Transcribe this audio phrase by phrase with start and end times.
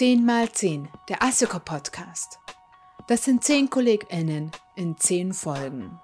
[0.00, 2.38] 10 mal 10, der Asseko Podcast.
[3.06, 6.00] Das sind 10 KollegInnen in 10 Folgen.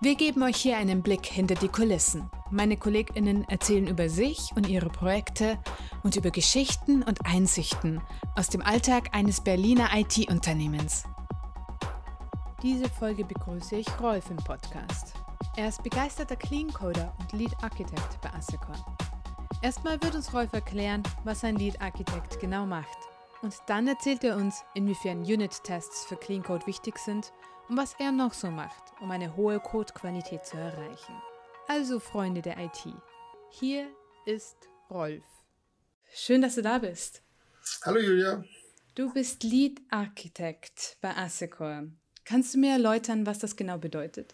[0.00, 2.30] Wir geben euch hier einen Blick hinter die Kulissen.
[2.52, 5.58] Meine KollegInnen erzählen über sich und ihre Projekte
[6.04, 8.00] und über Geschichten und Einsichten
[8.36, 11.02] aus dem Alltag eines Berliner IT-Unternehmens.
[12.62, 15.14] Diese Folge begrüße ich Rolf im Podcast.
[15.56, 18.76] Er ist begeisterter Clean-Coder und Lead-Architekt bei Assecon.
[19.62, 22.96] Erstmal wird uns Rolf erklären, was ein Lead-Architekt genau macht.
[23.42, 27.30] Und dann erzählt er uns, inwiefern Unit-Tests für Clean Code wichtig sind
[27.68, 31.14] und was er noch so macht, um eine hohe Codequalität zu erreichen.
[31.68, 32.86] Also Freunde der IT,
[33.50, 33.86] hier
[34.24, 34.56] ist
[34.88, 35.24] Rolf.
[36.14, 37.22] Schön, dass du da bist.
[37.84, 38.42] Hallo Julia.
[38.94, 41.84] Du bist Lead Architect bei Assecor.
[42.24, 44.32] Kannst du mir erläutern, was das genau bedeutet?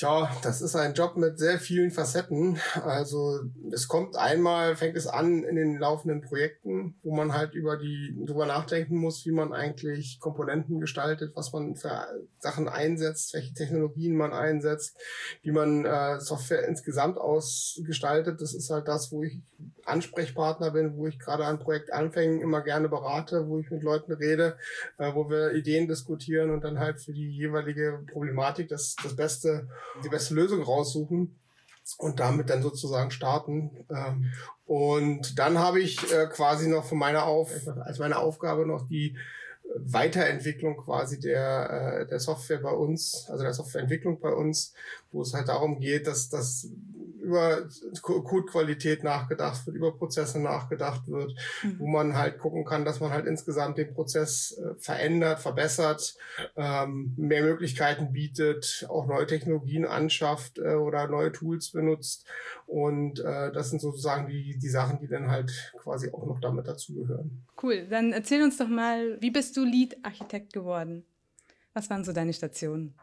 [0.00, 2.58] Tja, das ist ein Job mit sehr vielen Facetten.
[2.86, 7.76] Also es kommt einmal, fängt es an in den laufenden Projekten, wo man halt über
[7.76, 12.06] die drüber nachdenken muss, wie man eigentlich Komponenten gestaltet, was man für
[12.38, 14.96] Sachen einsetzt, welche Technologien man einsetzt,
[15.42, 18.40] wie man äh, Software insgesamt ausgestaltet.
[18.40, 19.42] Das ist halt das, wo ich
[19.84, 24.56] Ansprechpartner bin, wo ich gerade an Projektanfängen immer gerne berate, wo ich mit Leuten rede,
[24.98, 29.68] äh, wo wir Ideen diskutieren und dann halt für die jeweilige Problematik das, das beste,
[30.04, 31.36] die beste Lösung raussuchen
[31.98, 33.70] und damit dann sozusagen starten.
[33.90, 34.32] Ähm,
[34.66, 37.50] und dann habe ich äh, quasi noch von meiner Auf,
[37.84, 39.16] als meine Aufgabe noch die
[39.76, 44.74] Weiterentwicklung quasi der, äh, der Software bei uns, also der Softwareentwicklung bei uns,
[45.12, 46.68] wo es halt darum geht, dass das
[47.30, 47.68] über
[48.02, 51.78] Codequalität nachgedacht wird, über Prozesse nachgedacht wird, mhm.
[51.78, 56.16] wo man halt gucken kann, dass man halt insgesamt den Prozess äh, verändert, verbessert,
[56.56, 62.26] ähm, mehr Möglichkeiten bietet, auch neue Technologien anschafft äh, oder neue Tools benutzt.
[62.66, 66.66] Und äh, das sind sozusagen die, die Sachen, die dann halt quasi auch noch damit
[66.66, 67.46] dazugehören.
[67.62, 71.04] Cool, dann erzähl uns doch mal, wie bist du Lead-Architekt geworden?
[71.74, 72.94] Was waren so deine Stationen?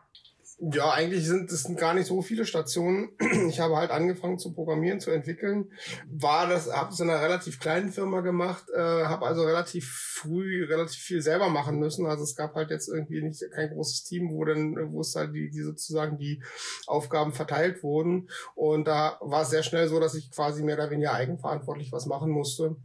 [0.60, 3.10] Ja, eigentlich sind es gar nicht so viele Stationen.
[3.48, 5.72] Ich habe halt angefangen zu programmieren, zu entwickeln.
[6.10, 10.66] War das, habe es in einer relativ kleinen Firma gemacht, äh, habe also relativ früh
[10.66, 12.08] relativ viel selber machen müssen.
[12.08, 15.34] Also es gab halt jetzt irgendwie nicht kein großes Team, wo dann, wo es halt
[15.34, 16.42] die, die sozusagen die
[16.88, 18.28] Aufgaben verteilt wurden.
[18.56, 22.08] Und da war es sehr schnell so, dass ich quasi mehr oder weniger eigenverantwortlich was
[22.08, 22.76] machen musste.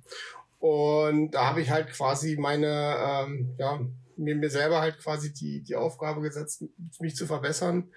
[0.60, 3.80] Und da habe ich halt quasi meine, ähm, ja,
[4.22, 6.64] mir, mir selber halt quasi die, die Aufgabe gesetzt,
[7.00, 7.90] mich zu verbessern.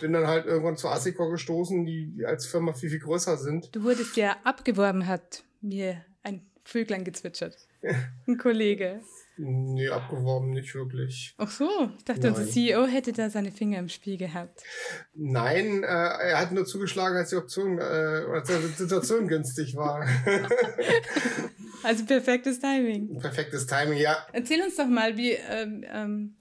[0.00, 3.74] Bin dann halt irgendwann zu Assicor gestoßen, die als Firma viel, viel größer sind.
[3.74, 7.56] Du wurdest ja abgeworben, hat mir ein Vöglein gezwitschert.
[8.28, 9.00] Ein Kollege.
[9.38, 11.34] Nee, abgeworben nicht wirklich.
[11.38, 12.34] Ach so, ich dachte, Nein.
[12.34, 14.62] unser CEO hätte da seine Finger im Spiel gehabt.
[15.14, 20.06] Nein, äh, er hat nur zugeschlagen, als die Option, äh, als die Situation günstig war.
[21.82, 23.18] also perfektes Timing.
[23.18, 24.26] Perfektes Timing, ja.
[24.32, 26.34] Erzähl uns doch mal, wie, ähm, ähm,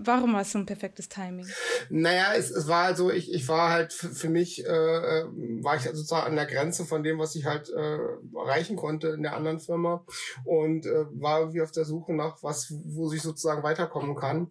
[0.00, 1.46] Warum war es so ein perfektes Timing?
[1.88, 5.24] Naja, es, es war halt so, ich, ich war halt für, für mich, äh, äh,
[5.62, 7.98] war ich sozusagen an der Grenze von dem, was ich halt äh,
[8.36, 10.04] erreichen konnte in der anderen Firma
[10.44, 14.50] und äh, war irgendwie auf der Suche nach was, wo ich sozusagen weiterkommen kann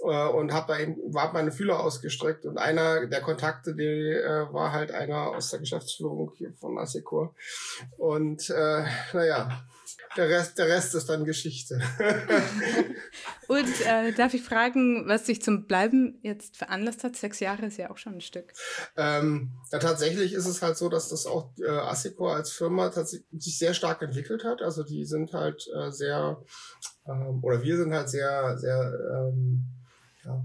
[0.00, 4.52] äh, und habe da eben, war meine Fühler ausgestreckt und einer der Kontakte, die äh,
[4.52, 7.34] war halt einer aus der Geschäftsführung hier von Assecor
[7.96, 9.64] und äh, naja,
[10.16, 11.80] der Rest, der Rest ist dann Geschichte.
[13.48, 17.16] Und äh, darf ich fragen, was dich zum Bleiben jetzt veranlasst hat?
[17.16, 18.52] Sechs Jahre ist ja auch schon ein Stück.
[18.96, 23.58] Ähm, ja, tatsächlich ist es halt so, dass das auch äh, Assicor als Firma sich
[23.58, 24.62] sehr stark entwickelt hat.
[24.62, 26.42] Also die sind halt äh, sehr,
[27.06, 29.64] ähm, oder wir sind halt sehr, sehr, ähm,
[30.24, 30.44] ja,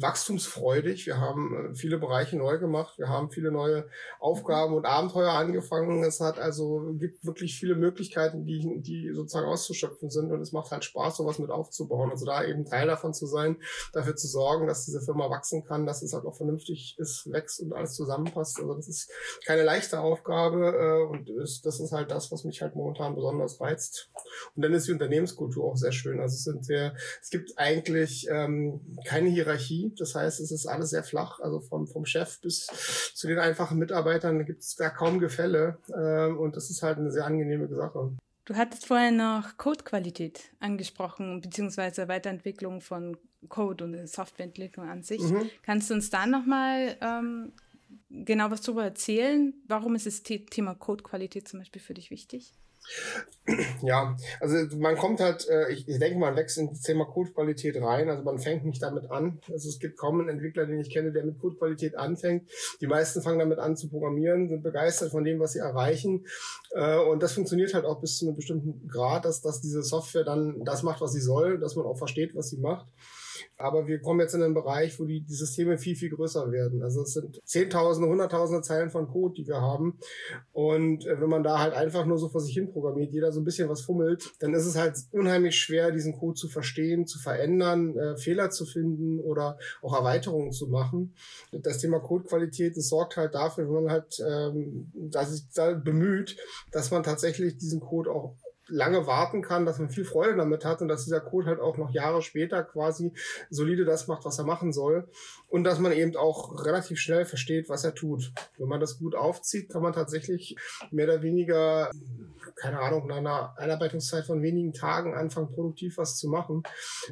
[0.00, 1.06] wachstumsfreudig.
[1.06, 2.98] Wir haben äh, viele Bereiche neu gemacht.
[2.98, 3.88] Wir haben viele neue
[4.20, 6.02] Aufgaben und Abenteuer angefangen.
[6.04, 10.30] Es hat also gibt wirklich viele Möglichkeiten, die, die sozusagen auszuschöpfen sind.
[10.32, 12.10] Und es macht halt Spaß, sowas mit aufzubauen.
[12.10, 13.56] Also da eben Teil davon zu sein,
[13.92, 17.60] dafür zu sorgen, dass diese Firma wachsen kann, dass es halt auch vernünftig ist, wächst
[17.60, 18.58] und alles zusammenpasst.
[18.60, 19.10] Also das ist
[19.46, 20.66] keine leichte Aufgabe.
[20.66, 21.30] Äh, und
[21.64, 24.10] das ist halt das, was mich halt momentan besonders reizt.
[24.54, 26.20] Und dann ist die Unternehmenskultur auch sehr schön.
[26.20, 29.57] Also es sind sehr, es gibt eigentlich ähm, keine Hierarchie
[29.96, 32.66] das heißt, es ist alles sehr flach, also vom, vom Chef bis
[33.14, 35.78] zu den einfachen Mitarbeitern gibt es da kaum Gefälle.
[35.88, 38.12] Äh, und das ist halt eine sehr angenehme Sache.
[38.44, 43.18] Du hattest vorher noch Codequalität angesprochen, beziehungsweise Weiterentwicklung von
[43.48, 45.20] Code und Softwareentwicklung an sich.
[45.20, 45.50] Mhm.
[45.62, 47.52] Kannst du uns da nochmal ähm,
[48.10, 49.52] genau was darüber erzählen?
[49.66, 52.54] Warum ist das Thema Codequalität zum Beispiel für dich wichtig?
[53.82, 58.10] Ja, also man kommt halt, äh, ich, ich denke, man wächst ins Thema Codequalität rein.
[58.10, 59.40] Also man fängt nicht damit an.
[59.50, 62.48] Also es gibt kaum einen Entwickler, den ich kenne, der mit Codequalität anfängt.
[62.80, 66.26] Die meisten fangen damit an zu programmieren, sind begeistert von dem, was sie erreichen.
[66.72, 70.24] Äh, und das funktioniert halt auch bis zu einem bestimmten Grad, dass, dass diese Software
[70.24, 72.86] dann das macht, was sie soll, dass man auch versteht, was sie macht.
[73.56, 76.82] Aber wir kommen jetzt in einen Bereich, wo die, die Systeme viel, viel größer werden.
[76.82, 79.98] Also es sind Zehntausende, Hunderttausende Zeilen von Code, die wir haben.
[80.52, 83.40] Und äh, wenn man da halt einfach nur so vor sich hin programmiert, jeder so
[83.40, 87.18] ein bisschen was fummelt, dann ist es halt unheimlich schwer, diesen Code zu verstehen, zu
[87.18, 91.14] verändern, äh, Fehler zu finden oder auch Erweiterungen zu machen.
[91.52, 96.36] Das Thema Codequalität, das sorgt halt dafür, wenn man halt ähm, dass sich da bemüht,
[96.72, 98.36] dass man tatsächlich diesen Code auch
[98.68, 101.76] lange warten kann, dass man viel Freude damit hat und dass dieser Code halt auch
[101.76, 103.12] noch Jahre später quasi
[103.50, 105.08] solide das macht, was er machen soll
[105.48, 108.32] und dass man eben auch relativ schnell versteht, was er tut.
[108.58, 110.56] Wenn man das gut aufzieht, kann man tatsächlich
[110.90, 111.90] mehr oder weniger,
[112.56, 116.62] keine Ahnung, nach einer Einarbeitungszeit von wenigen Tagen anfangen, produktiv was zu machen.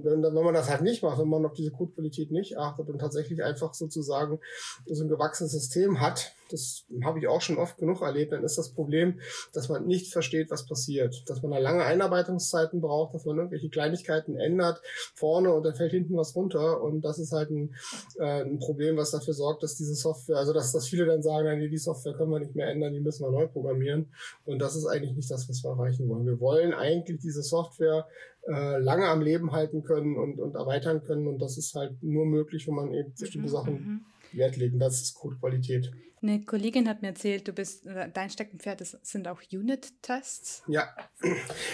[0.02, 2.98] Wenn, wenn man das halt nicht macht, wenn man auf diese Codequalität nicht achtet und
[2.98, 4.38] tatsächlich einfach sozusagen
[4.86, 8.58] so ein gewachsenes System hat, das habe ich auch schon oft genug erlebt, dann ist
[8.58, 9.20] das Problem,
[9.52, 11.28] dass man nicht versteht, was passiert.
[11.28, 14.80] Dass man da lange Einarbeitungszeiten braucht, dass man irgendwelche Kleinigkeiten ändert
[15.14, 16.82] vorne und dann fällt hinten was runter.
[16.82, 17.74] Und das ist halt ein,
[18.18, 21.58] äh, ein Problem, was dafür sorgt, dass diese Software, also dass, dass viele dann sagen,
[21.58, 24.08] nee, die Software können wir nicht mehr ändern, die müssen wir neu programmieren.
[24.44, 26.26] Und das ist eigentlich nicht das, was wir erreichen wollen.
[26.26, 28.06] Wir wollen eigentlich diese Software
[28.48, 31.26] äh, lange am Leben halten können und, und erweitern können.
[31.26, 34.00] Und das ist halt nur möglich, wenn man eben bestimmte mhm, Sachen mhm.
[34.32, 34.78] Wert legen.
[34.78, 35.92] Das ist Codequalität.
[36.22, 37.84] Eine Kollegin hat mir erzählt, du bist,
[38.14, 40.62] dein Steckenpferd ist, sind auch Unit-Tests.
[40.66, 40.88] Ja,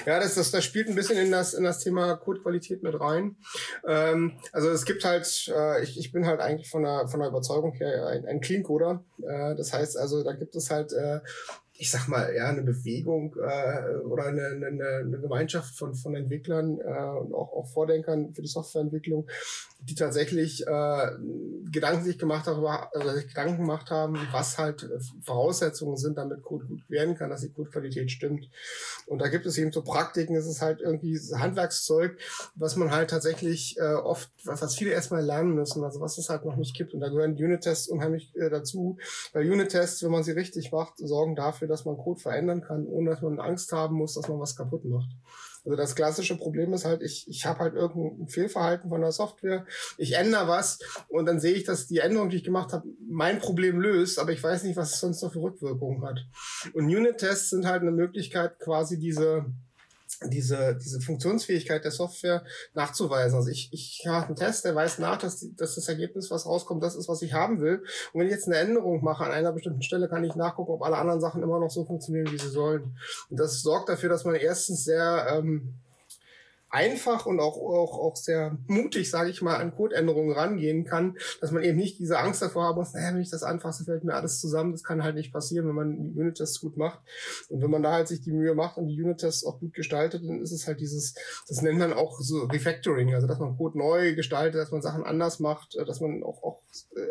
[0.05, 3.37] ja, das, das, das spielt ein bisschen in das, in das Thema Codequalität mit rein.
[3.87, 7.29] Ähm, also es gibt halt, äh, ich, ich bin halt eigentlich von der, von der
[7.29, 9.05] Überzeugung her ein, ein Clean-Coder.
[9.23, 11.21] Äh, das heißt also, da gibt es halt äh,
[11.75, 16.79] ich sag mal, ja, eine Bewegung äh, oder eine, eine, eine Gemeinschaft von, von Entwicklern
[16.79, 19.27] äh, und auch, auch Vordenkern für die Softwareentwicklung,
[19.81, 21.11] die tatsächlich äh,
[21.73, 24.89] Gedanken sich gemacht haben, also sich Gedanken gemacht haben, was halt
[25.23, 28.49] Voraussetzungen sind, damit Code gut werden kann, dass die Codequalität stimmt.
[29.07, 32.19] Und da gibt es eben so Praktiken, es ist halt irgendwie Handwerkszeug,
[32.55, 36.45] was man halt tatsächlich äh, oft, was viele erstmal lernen müssen, also was es halt
[36.45, 36.95] noch nicht gibt.
[36.95, 38.99] Und da gehören Unit-Tests unheimlich äh, dazu,
[39.33, 43.11] weil Unit-Tests, wenn man sie richtig macht, sorgen dafür, dass man Code verändern kann, ohne
[43.11, 45.11] dass man Angst haben muss, dass man was kaputt macht.
[45.65, 49.65] Also das klassische Problem ist halt, ich, ich habe halt irgendein Fehlverhalten von der Software,
[49.97, 53.39] ich ändere was und dann sehe ich, dass die Änderung, die ich gemacht habe, mein
[53.39, 56.19] Problem löst, aber ich weiß nicht, was es sonst noch für Rückwirkungen hat.
[56.75, 59.47] Und Unit-Tests sind halt eine Möglichkeit, quasi diese
[60.27, 62.45] diese, diese Funktionsfähigkeit der Software
[62.75, 63.37] nachzuweisen.
[63.37, 66.47] Also ich, ich mache einen Test, der weiß nach, dass, die, dass das Ergebnis, was
[66.47, 67.85] rauskommt, das ist, was ich haben will.
[68.13, 70.83] Und wenn ich jetzt eine Änderung mache an einer bestimmten Stelle, kann ich nachgucken, ob
[70.83, 72.97] alle anderen Sachen immer noch so funktionieren, wie sie sollen.
[73.31, 75.75] Und das sorgt dafür, dass man erstens sehr ähm,
[76.73, 81.53] einfach und auch, auch, auch sehr mutig, sage ich mal, an Codeänderungen rangehen kann, dass
[81.53, 84.15] man eben nicht diese Angst davor haben muss, naja, wenn ich das anfasse, fällt mir
[84.15, 84.73] alles zusammen.
[84.73, 87.01] Das kann halt nicht passieren, wenn man die Unit-Tests gut macht.
[87.51, 90.23] Und wenn man da halt sich die Mühe macht und die Unit-Tests auch gut gestaltet,
[90.27, 91.15] dann ist es halt dieses,
[91.47, 95.05] das nennt man auch so Refactoring, also dass man Code neu gestaltet, dass man Sachen
[95.05, 96.62] anders macht, äh, dass man auch, auch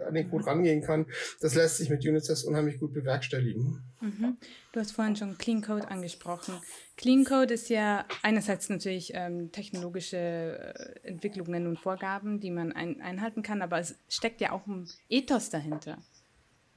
[0.07, 1.05] an den Code rangehen kann.
[1.39, 3.83] Das lässt sich mit Unit-Tests unheimlich gut bewerkstelligen.
[4.01, 4.37] Mhm.
[4.71, 6.55] Du hast vorhin schon Clean Code angesprochen.
[6.97, 13.01] Clean Code ist ja einerseits natürlich ähm, technologische äh, Entwicklungen und Vorgaben, die man ein,
[13.01, 15.97] einhalten kann, aber es steckt ja auch ein Ethos dahinter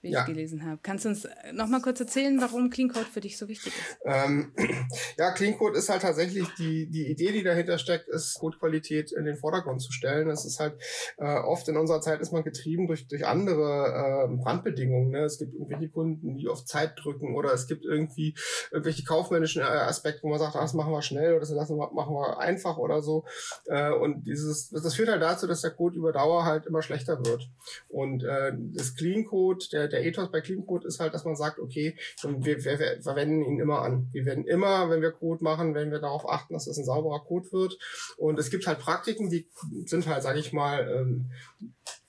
[0.05, 0.21] wie ja.
[0.21, 0.79] ich gelesen habe.
[0.83, 3.99] Kannst du uns noch mal kurz erzählen, warum Clean Code für dich so wichtig ist?
[4.05, 4.53] Ähm,
[5.19, 9.25] ja, Clean Code ist halt tatsächlich die, die Idee, die dahinter steckt, ist Codequalität in
[9.25, 10.29] den Vordergrund zu stellen.
[10.29, 10.75] Das ist halt
[11.17, 15.11] äh, oft in unserer Zeit ist man getrieben durch, durch andere äh, Brandbedingungen.
[15.11, 15.25] Ne?
[15.25, 18.35] Es gibt irgendwelche Kunden, die auf Zeit drücken oder es gibt irgendwie
[18.71, 21.79] irgendwelche kaufmännischen äh, Aspekte, wo man sagt, ah, das machen wir schnell oder das lassen
[21.79, 23.25] wir, machen wir einfach oder so.
[23.67, 27.25] Äh, und dieses, das führt halt dazu, dass der Code über Dauer halt immer schlechter
[27.25, 27.49] wird.
[27.89, 31.37] Und äh, das Clean Code, der der Ethos bei Clean Code ist halt, dass man
[31.37, 34.09] sagt, okay, wir, wir, wir verwenden ihn immer an.
[34.13, 37.21] Wir werden immer, wenn wir Code machen, wenn wir darauf achten, dass es ein sauberer
[37.21, 37.79] Code wird.
[38.17, 39.47] Und es gibt halt Praktiken, die
[39.87, 41.31] sind halt, sage ich mal, ähm,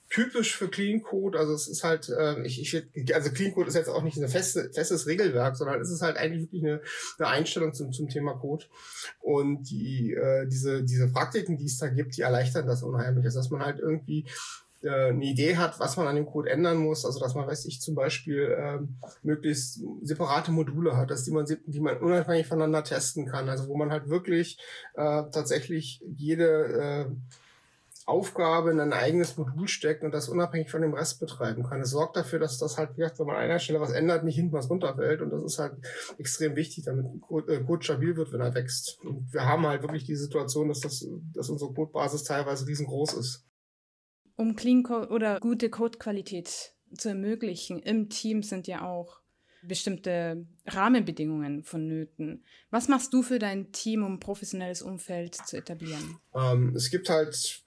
[0.09, 1.37] typisch für Clean Code.
[1.37, 4.27] Also es ist halt, äh, ich, ich also Clean Code ist jetzt auch nicht ein
[4.27, 6.81] feste, festes Regelwerk, sondern es ist halt eigentlich wirklich eine,
[7.19, 8.65] eine Einstellung zum, zum Thema Code.
[9.19, 13.25] Und die, äh, diese, diese Praktiken, die es da gibt, die erleichtern das unheimlich.
[13.25, 14.25] Also dass man halt irgendwie
[14.83, 17.81] eine Idee hat, was man an dem Code ändern muss, also dass man, weiß ich,
[17.81, 23.25] zum Beispiel ähm, möglichst separate Module hat, dass die man, die man unabhängig voneinander testen
[23.25, 24.59] kann, also wo man halt wirklich
[24.93, 27.05] äh, tatsächlich jede äh,
[28.07, 31.81] Aufgabe in ein eigenes Modul steckt und das unabhängig von dem Rest betreiben kann.
[31.81, 34.53] Es sorgt dafür, dass das halt, wenn man an einer Stelle was ändert, nicht hinten
[34.53, 35.21] was runterfällt.
[35.21, 35.73] Und das ist halt
[36.19, 38.99] extrem wichtig, damit Code, äh, Code stabil wird, wenn er wächst.
[39.03, 43.43] Und wir haben halt wirklich die Situation, dass, das, dass unsere Codebasis teilweise riesengroß ist.
[44.35, 47.79] Um Clean Code oder gute Codequalität zu ermöglichen.
[47.79, 49.21] Im Team sind ja auch
[49.63, 52.43] bestimmte Rahmenbedingungen vonnöten.
[52.71, 56.17] Was machst du für dein Team, um ein professionelles Umfeld zu etablieren?
[56.35, 57.63] Ähm, es gibt halt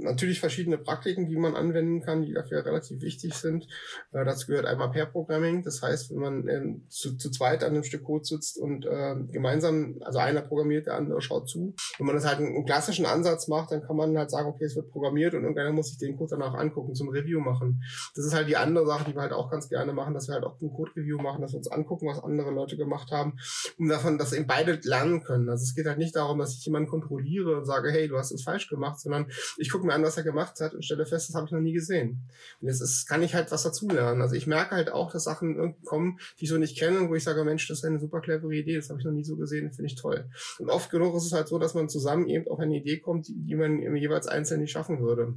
[0.00, 3.64] natürlich verschiedene Praktiken, die man anwenden kann, die dafür relativ wichtig sind.
[4.12, 5.62] Äh, dazu gehört einmal Pair-Programming.
[5.62, 9.16] Das heißt, wenn man ähm, zu, zu zweit an einem Stück Code sitzt und äh,
[9.30, 11.74] gemeinsam, also einer programmiert, der andere schaut zu.
[11.98, 14.64] Wenn man das halt einen, einen klassischen Ansatz macht, dann kann man halt sagen, okay,
[14.64, 17.82] es wird programmiert und irgendeiner muss sich den Code danach angucken, zum Review machen.
[18.14, 20.34] Das ist halt die andere Sache, die wir halt auch ganz gerne machen, dass wir
[20.34, 23.38] halt auch ein Code-Review machen, dass wir uns angucken, was andere Leute gemacht haben,
[23.78, 25.48] um davon, dass eben beide lernen können.
[25.48, 28.30] Also es geht halt nicht darum, dass ich jemanden kontrolliere und sage, hey, du hast
[28.30, 31.28] es falsch gemacht, sondern ich gucke mir an, was er gemacht hat und stelle fest,
[31.28, 32.28] das habe ich noch nie gesehen.
[32.60, 34.22] Und jetzt ist, kann ich halt was dazulernen.
[34.22, 37.24] Also ich merke halt auch, dass Sachen kommen, die ich so nicht kenne, wo ich
[37.24, 39.72] sage, Mensch, das ist eine super clevere Idee, das habe ich noch nie so gesehen,
[39.72, 40.28] finde ich toll.
[40.58, 43.28] Und oft genug ist es halt so, dass man zusammen eben auf eine Idee kommt,
[43.28, 45.34] die man jeweils einzeln nicht schaffen würde.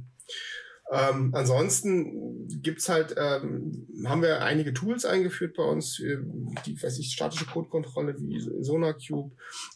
[0.90, 6.18] Ähm, ansonsten gibt's halt, ähm, haben wir einige Tools eingeführt bei uns, äh,
[6.66, 9.30] die, weiß ich, statische Codekontrolle wie SonarCube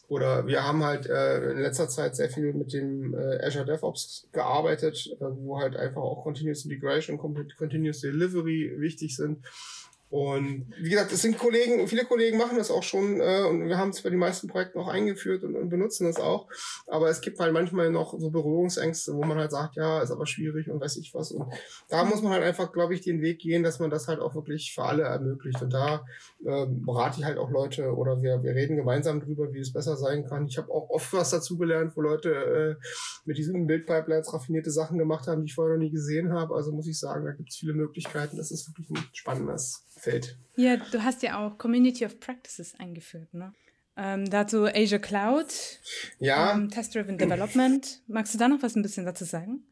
[0.09, 4.27] oder wir haben halt äh, in letzter Zeit sehr viel mit dem äh, Azure DevOps
[4.31, 9.39] gearbeitet, äh, wo halt einfach auch Continuous Integration Continuous Delivery wichtig sind.
[10.09, 13.77] Und wie gesagt, es sind Kollegen, viele Kollegen machen das auch schon äh, und wir
[13.77, 16.47] haben es bei den meisten Projekten auch eingeführt und, und, benutzen das auch.
[16.87, 20.25] Aber es gibt halt manchmal noch so Berührungsängste, wo man halt sagt, ja, ist aber
[20.25, 21.33] schwierig und weiß ich was.
[21.33, 21.51] Und
[21.89, 24.33] da muss man halt einfach, glaube ich, den Weg gehen, dass man das halt auch
[24.33, 25.61] wirklich für alle ermöglicht.
[25.61, 26.05] Und da
[26.45, 29.97] äh, berate ich halt auch Leute oder wir, wir reden gemeinsam drüber, wie es besser
[29.97, 30.47] sein kann.
[30.47, 32.29] Ich habe auch oft was dazugelernt, wo Leute
[32.79, 32.85] äh,
[33.25, 36.55] mit diesen Bildpipelines raffinierte Sachen gemacht haben, die ich vorher noch nie gesehen habe.
[36.55, 38.37] Also muss ich sagen, da gibt es viele Möglichkeiten.
[38.37, 40.37] Das ist wirklich ein spannendes Feld.
[40.55, 43.53] Ja, du hast ja auch Community of Practices eingeführt, ne?
[43.95, 45.47] Ähm, dazu Azure Cloud,
[46.19, 46.53] ja.
[46.53, 48.01] Ähm, Test-Driven Development.
[48.07, 49.63] Magst du da noch was ein bisschen dazu sagen?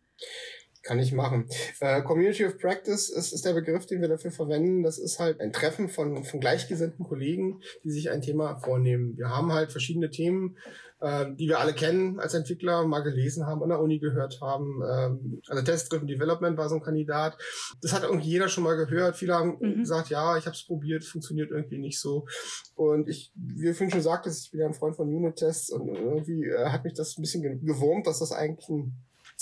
[0.86, 1.50] Kann ich machen.
[1.80, 4.84] Äh, Community of Practice ist, ist der Begriff, den wir dafür verwenden.
[4.84, 9.18] Das ist halt ein Treffen von, von gleichgesinnten Kollegen, die sich ein Thema vornehmen.
[9.18, 10.58] Wir haben halt verschiedene Themen,
[11.02, 14.84] äh, die wir alle kennen als Entwickler, mal gelesen haben, an der Uni gehört haben.
[14.88, 17.36] Ähm, also Test-Driven Development war so ein Kandidat.
[17.82, 19.18] Das hat irgendwie jeder schon mal gehört.
[19.18, 19.80] Viele haben mhm.
[19.80, 22.28] gesagt, ja, ich habe es probiert, funktioniert irgendwie nicht so.
[22.76, 26.46] Und ich, wie vorhin schon sagte, ich bin ja ein Freund von Unit-Tests und irgendwie
[26.46, 28.94] äh, hat mich das ein bisschen gewurmt, dass das eigentlich ein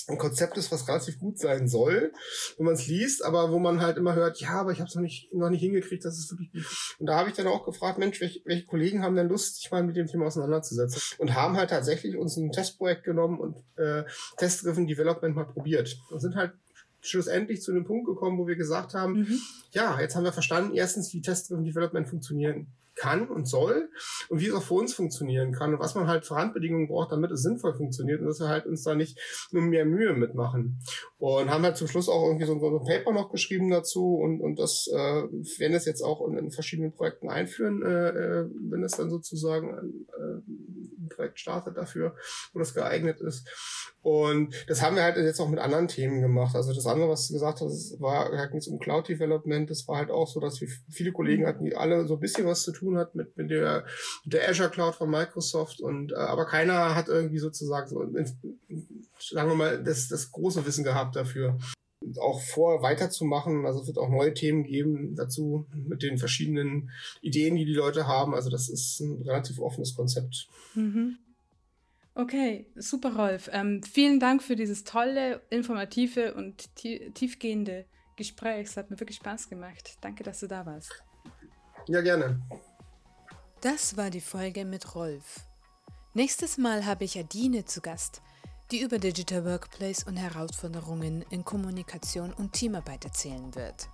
[0.08, 2.12] ein Konzept ist, was relativ gut sein soll,
[2.58, 4.96] wenn man es liest, aber wo man halt immer hört, ja, aber ich habe es
[4.96, 6.66] noch nicht, noch nicht hingekriegt, das ist wirklich gut.
[7.00, 9.72] Und da habe ich dann auch gefragt, Mensch, welche, welche Kollegen haben denn Lust, sich
[9.72, 11.02] mal mit dem Thema auseinanderzusetzen?
[11.20, 14.04] Und haben halt tatsächlich uns ein Testprojekt genommen und äh,
[14.38, 15.98] Test-Driven Development mal probiert.
[16.10, 16.54] Und sind halt
[17.02, 19.40] schlussendlich zu einem Punkt gekommen, wo wir gesagt haben, mhm.
[19.72, 22.68] ja, jetzt haben wir verstanden, erstens, wie Test-Driven Development funktionieren
[23.03, 23.89] kann und soll
[24.29, 27.12] und wie es auch für uns funktionieren kann und was man halt für Randbedingungen braucht,
[27.12, 29.19] damit es sinnvoll funktioniert und dass wir halt uns da nicht
[29.51, 30.79] nur mehr Mühe mitmachen.
[31.17, 34.57] Und haben halt zum Schluss auch irgendwie so, ein Paper noch geschrieben dazu und, und
[34.57, 38.93] das äh, werden es jetzt auch in, in, verschiedenen Projekten einführen, äh, äh, wenn es
[38.93, 40.41] dann sozusagen äh,
[41.15, 42.15] Projekt startet dafür,
[42.53, 43.48] wo das geeignet ist.
[44.01, 46.55] Und das haben wir halt jetzt auch mit anderen Themen gemacht.
[46.55, 49.70] Also das andere, was du gesagt hast, war halt nichts um Cloud Development.
[49.70, 52.46] Das war halt auch so, dass wir viele Kollegen hatten, die alle so ein bisschen
[52.46, 53.86] was zu tun hat mit, mit der,
[54.25, 55.79] mit der Azure Cloud von Microsoft.
[55.79, 58.01] Und äh, aber keiner hat irgendwie sozusagen so,
[59.20, 61.58] sagen wir mal, das, das große Wissen gehabt dafür
[62.20, 63.65] auch vor weiterzumachen.
[63.65, 66.91] Also es wird auch neue Themen geben dazu mit den verschiedenen
[67.22, 68.34] Ideen, die die Leute haben.
[68.34, 70.48] Also das ist ein relativ offenes Konzept.
[70.75, 71.17] Mhm.
[72.15, 73.50] Okay, super, Rolf.
[73.51, 78.67] Ähm, vielen Dank für dieses tolle, informative und tiefgehende Gespräch.
[78.67, 79.98] Es hat mir wirklich Spaß gemacht.
[80.01, 81.03] Danke, dass du da warst.
[81.88, 82.39] Ja, gerne.
[83.62, 85.48] Das war die Folge mit Rolf.
[86.13, 88.22] Nächstes Mal habe ich Adine zu Gast,
[88.74, 93.88] die über Digital Workplace und Herausforderungen in Kommunikation und Teamarbeit erzählen wird.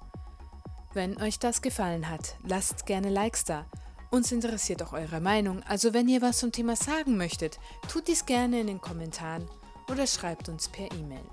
[0.93, 3.67] Wenn euch das gefallen hat, lasst gerne Likes da
[4.12, 8.25] uns interessiert auch eure Meinung, also wenn ihr was zum Thema sagen möchtet, tut dies
[8.25, 9.48] gerne in den Kommentaren
[9.91, 11.24] oder schreibt uns per E-Mail.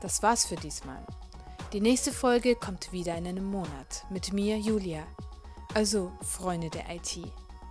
[0.00, 1.06] Das war's für diesmal.
[1.72, 5.06] Die nächste Folge kommt wieder in einem Monat mit mir, Julia.
[5.74, 7.20] Also, Freunde der IT,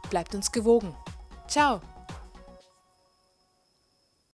[0.10, 0.96] bleibt uns gewogen.
[1.50, 1.82] Ciao!